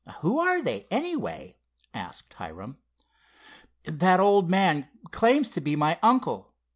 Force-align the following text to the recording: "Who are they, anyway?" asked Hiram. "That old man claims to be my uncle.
"Who 0.21 0.39
are 0.39 0.63
they, 0.63 0.87
anyway?" 0.89 1.57
asked 1.93 2.33
Hiram. 2.33 2.77
"That 3.83 4.19
old 4.19 4.49
man 4.49 4.89
claims 5.11 5.51
to 5.51 5.61
be 5.61 5.75
my 5.75 5.99
uncle. 6.01 6.55